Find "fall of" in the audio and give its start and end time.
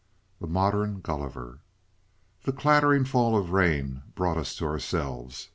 3.05-3.51